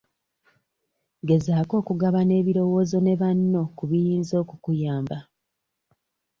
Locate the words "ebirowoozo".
2.41-2.97